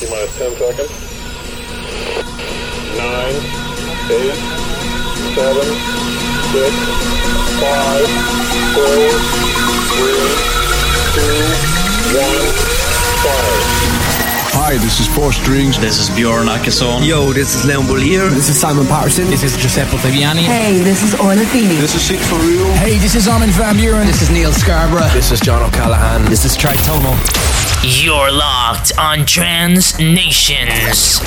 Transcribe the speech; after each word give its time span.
T 0.00 0.08
minus 0.08 0.32
10 0.38 0.56
seconds. 0.56 0.88
9, 2.96 3.04
8, 4.08 4.32
7, 5.36 5.60
6, 6.56 6.72
5, 7.60 8.08
4, 8.80 8.88
3, 10.00 10.16
2, 11.12 11.28
1, 12.16 12.32
fire. 13.20 13.60
Hi, 14.56 14.78
this 14.78 15.00
is 15.00 15.06
Four 15.08 15.32
Strings. 15.34 15.78
This 15.78 15.98
is 16.00 16.08
Bjorn 16.08 16.46
Akesson. 16.46 17.06
Yo, 17.06 17.34
this 17.34 17.54
is 17.54 17.66
Leon 17.66 17.84
Bolier. 17.84 18.30
This 18.30 18.48
is 18.48 18.58
Simon 18.58 18.86
Patterson. 18.86 19.28
This 19.28 19.42
is 19.42 19.54
Giuseppe 19.58 19.98
Ottaviani. 19.98 20.44
Hey, 20.44 20.80
this 20.80 21.02
is 21.02 21.14
Orla 21.20 21.44
Feeney. 21.44 21.76
This 21.76 21.94
is 21.94 22.00
Sied 22.00 22.20
van 22.20 22.40
Riel. 22.48 22.72
Hey, 22.76 22.96
this 22.96 23.14
is 23.14 23.28
Armin 23.28 23.50
van 23.50 23.76
Buuren. 23.76 24.06
This 24.06 24.22
is 24.22 24.30
Neil 24.30 24.52
Scarborough. 24.52 25.12
This 25.12 25.30
is 25.30 25.40
John 25.40 25.62
O'Callaghan. 25.62 26.24
This 26.30 26.46
is 26.46 26.56
Trey 26.56 26.74
Tomo. 26.86 27.14
You're 27.82 28.30
locked 28.30 28.92
on 28.98 29.24
Trance 29.24 29.98
Nations. 29.98 31.18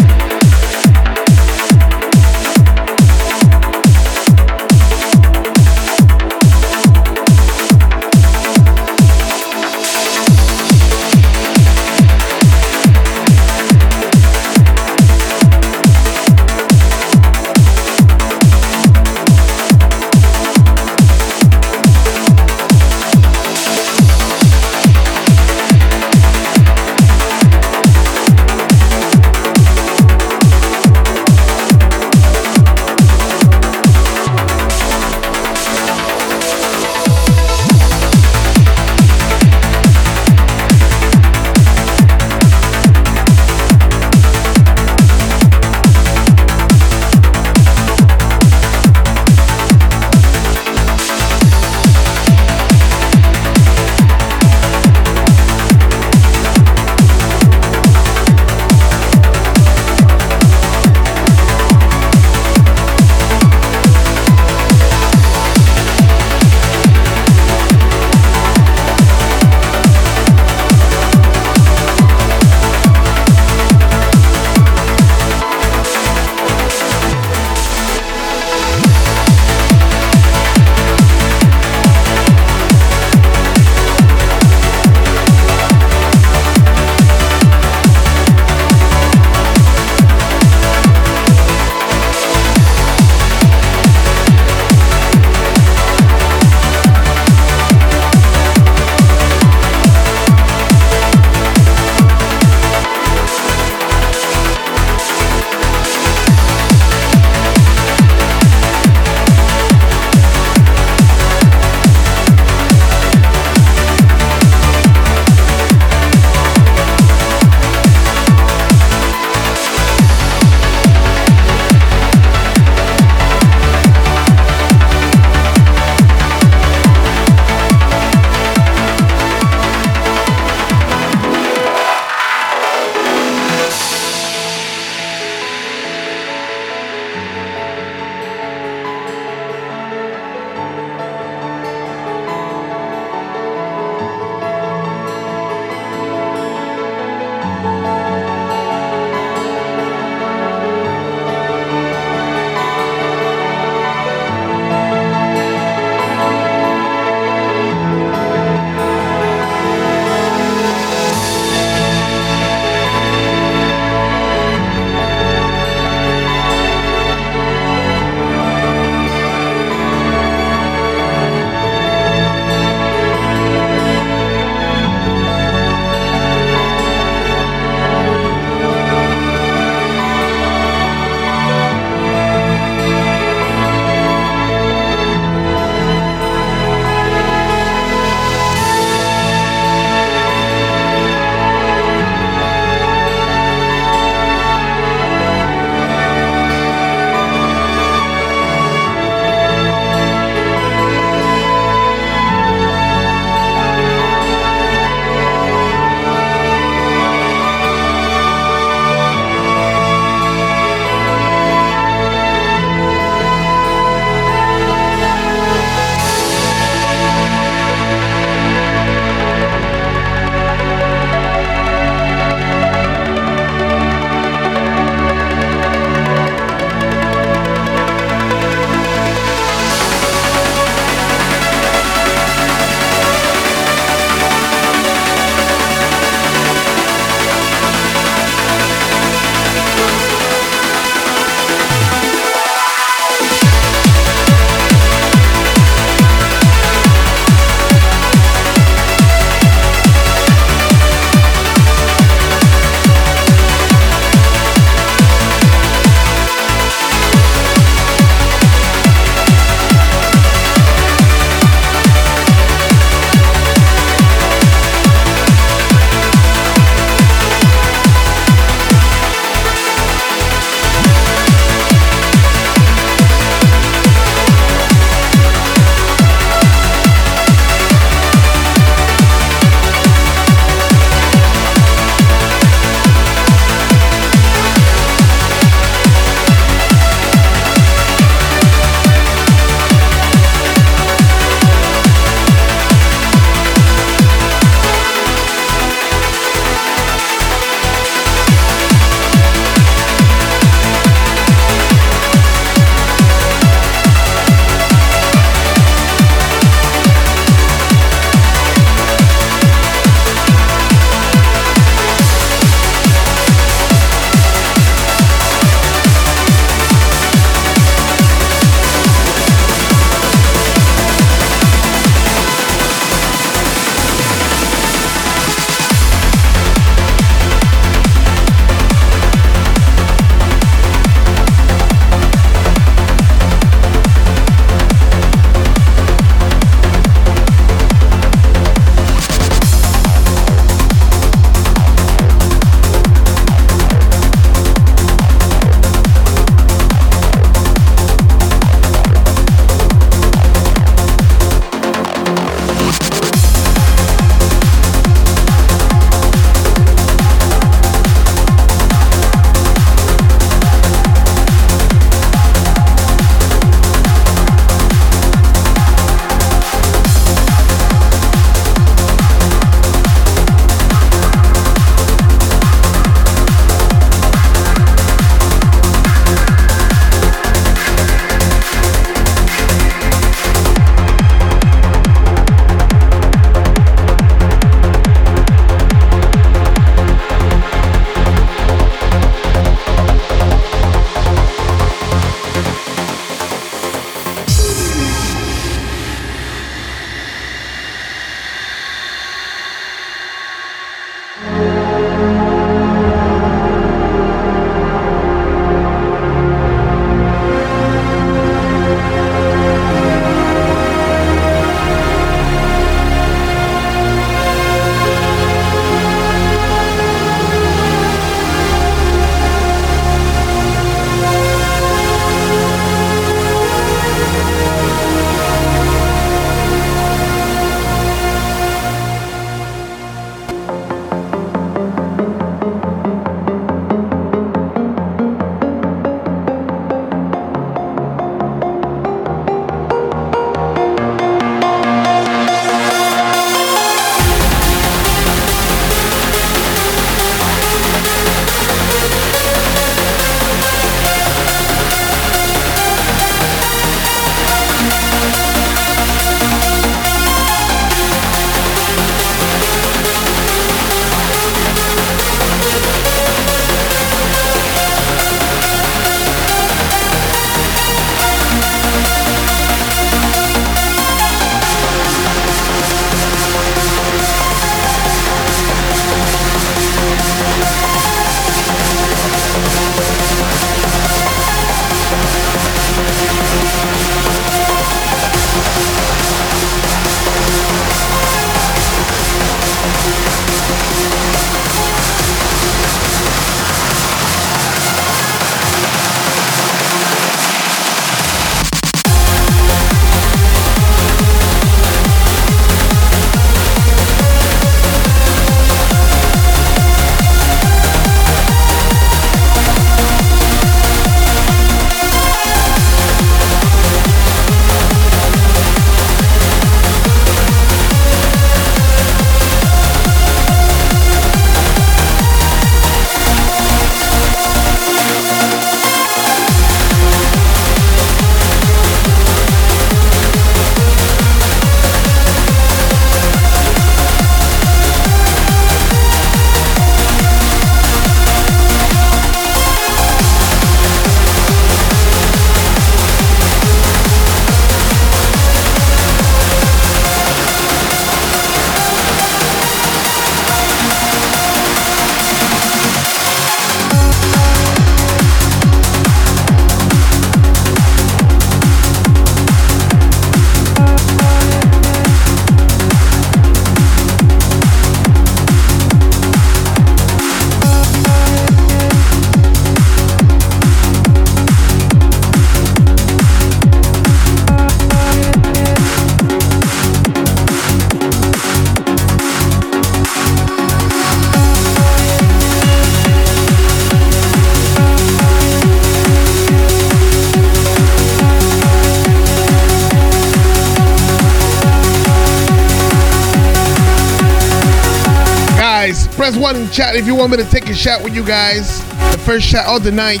Chat 596.52 596.76
if 596.76 596.86
you 596.86 596.94
want 596.94 597.12
me 597.12 597.16
to 597.18 597.24
take 597.24 597.48
a 597.48 597.54
shot 597.54 597.82
with 597.82 597.94
you 597.94 598.04
guys. 598.04 598.60
The 598.92 598.98
first 599.04 599.26
shot 599.26 599.46
of 599.46 599.62
the 599.62 599.72
night. 599.72 600.00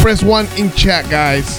Press 0.00 0.22
one 0.22 0.46
in 0.56 0.70
chat, 0.72 1.08
guys. 1.10 1.58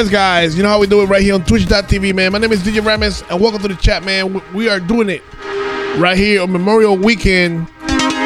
Yes, 0.00 0.08
guys. 0.08 0.56
You 0.56 0.62
know 0.62 0.70
how 0.70 0.80
we 0.80 0.86
do 0.86 1.02
it 1.02 1.10
right 1.10 1.20
here 1.20 1.34
on 1.34 1.44
Twitch.tv, 1.44 2.14
man. 2.14 2.32
My 2.32 2.38
name 2.38 2.52
is 2.52 2.62
DJ 2.62 2.82
Aramis, 2.82 3.22
and 3.28 3.38
welcome 3.38 3.60
to 3.60 3.68
the 3.68 3.74
chat, 3.74 4.02
man. 4.02 4.40
We- 4.54 4.66
are 4.66 4.80
doing 4.80 5.10
it 5.10 5.22
right 5.98 6.16
here 6.16 6.40
on 6.40 6.50
Memorial 6.50 6.96
Weekend, 6.96 7.66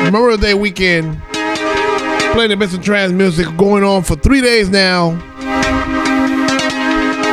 Memorial 0.04 0.38
Day 0.38 0.54
weekend. 0.54 1.20
Playing 2.30 2.50
the 2.50 2.56
best 2.56 2.74
of 2.74 2.84
trance 2.84 3.10
music 3.10 3.48
going 3.56 3.82
on 3.82 4.04
for 4.04 4.14
three 4.14 4.40
days 4.40 4.70
now. 4.70 5.18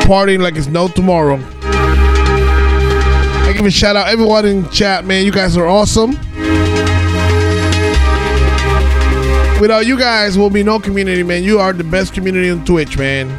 Partying 0.06 0.40
like 0.40 0.56
it's 0.56 0.66
no 0.66 0.88
tomorrow. 0.88 1.40
I 1.62 3.54
give 3.56 3.64
a 3.64 3.70
shout 3.70 3.96
out 3.96 4.08
everyone 4.08 4.48
in 4.48 4.68
chat, 4.70 5.06
man. 5.06 5.24
You 5.24 5.32
guys 5.32 5.56
are 5.56 5.68
awesome. 5.68 6.18
Without 9.62 9.86
you 9.86 10.00
guys, 10.00 10.36
will 10.36 10.50
be 10.50 10.64
no 10.64 10.80
community, 10.80 11.22
man. 11.22 11.44
You 11.44 11.60
are 11.60 11.74
the 11.74 11.84
best 11.84 12.16
community 12.16 12.50
on 12.50 12.66
Twitch, 12.66 12.98
man. 12.98 13.30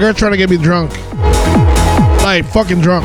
Girl's 0.00 0.16
trying 0.16 0.30
to 0.30 0.38
get 0.38 0.48
me 0.48 0.56
drunk. 0.56 0.92
Like, 2.22 2.46
fucking 2.46 2.80
drunk. 2.80 3.04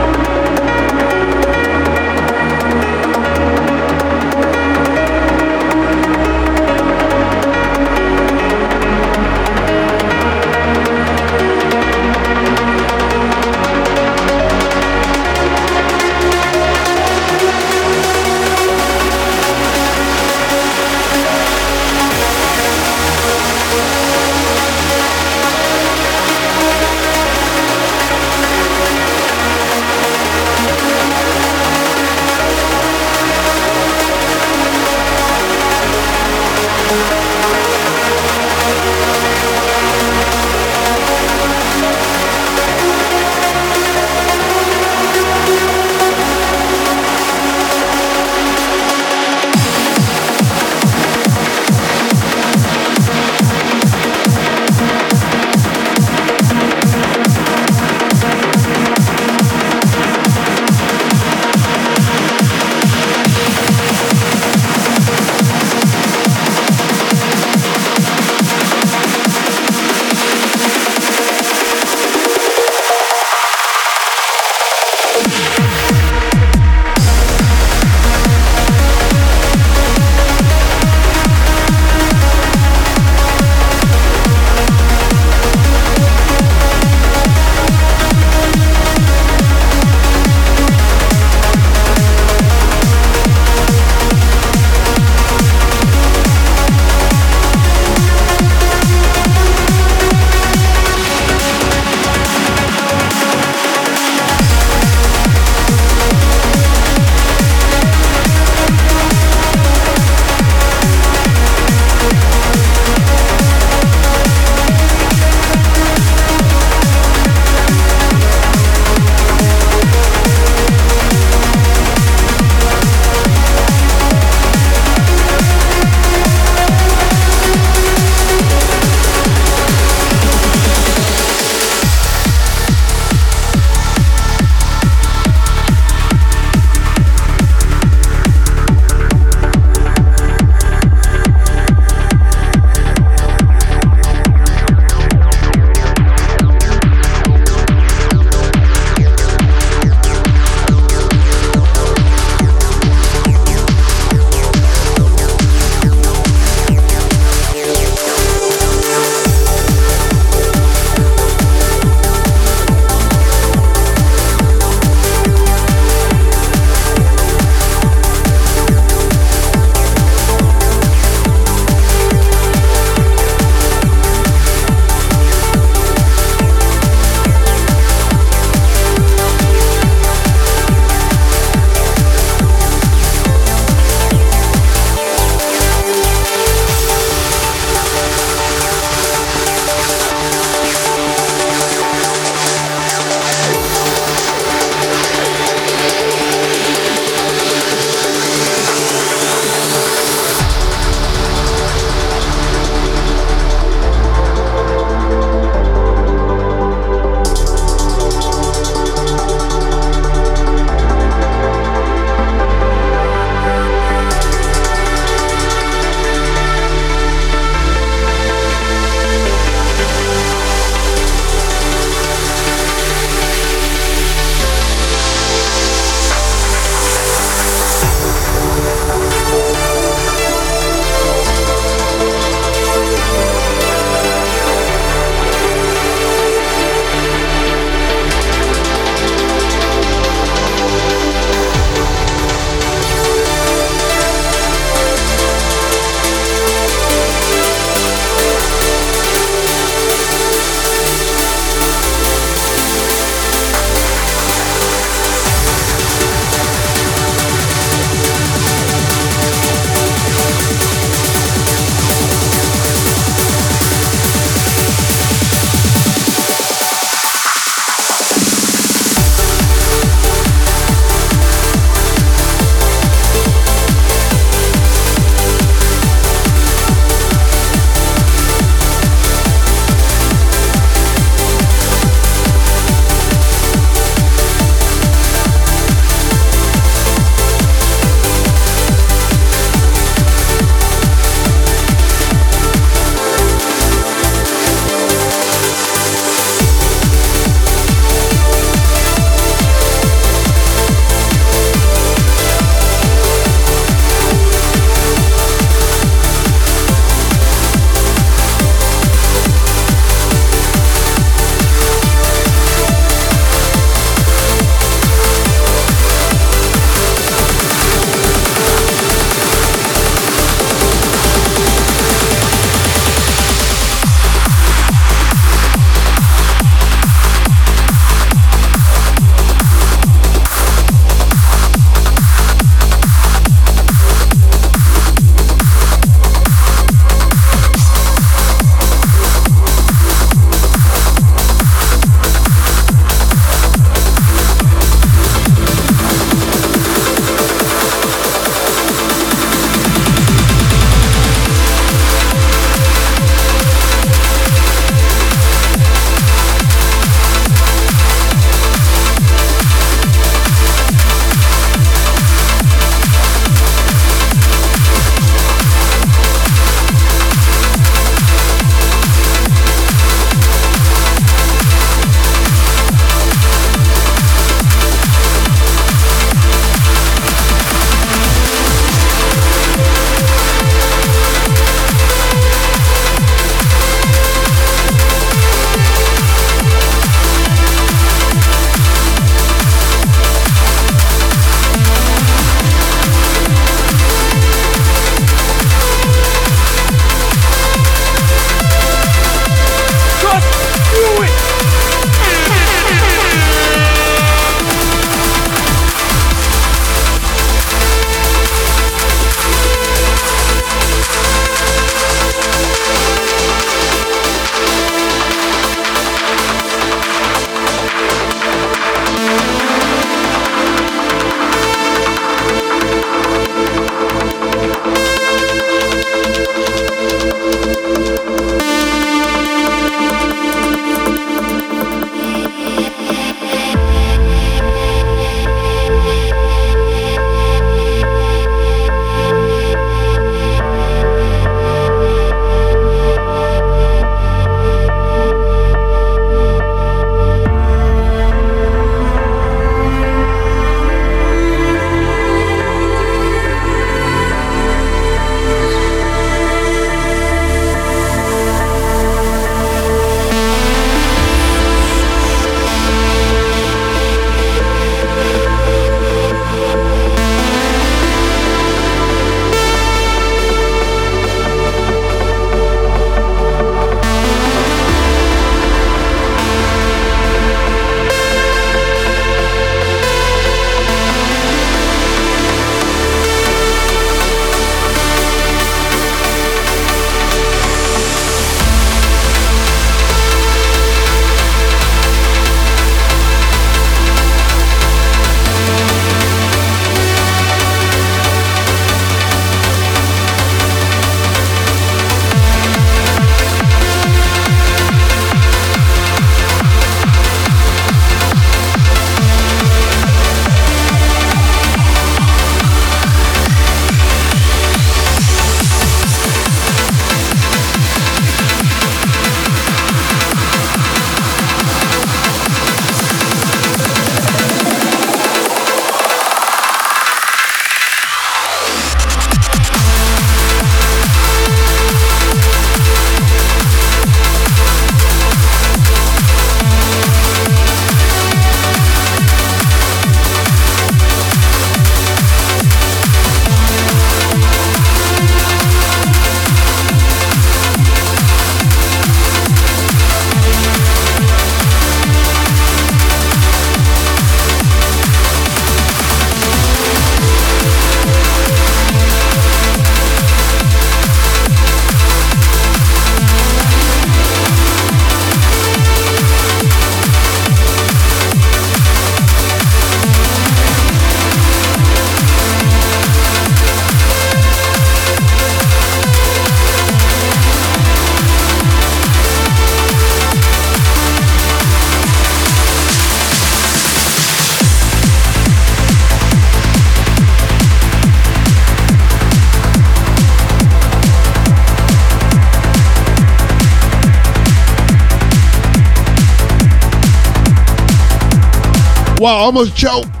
Wow, 599.01 599.15
almost 599.15 599.57
choked. 599.57 600.00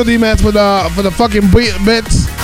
Thank 0.00 0.08
you, 0.08 0.14
D-Mats, 0.14 0.40
for 0.40 0.50
the 0.50 0.60
uh, 0.60 0.88
for 0.94 1.02
the 1.02 1.10
fucking 1.10 1.50
bits. 1.84 2.39